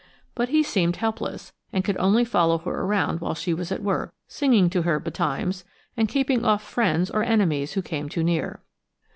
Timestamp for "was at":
3.53-3.83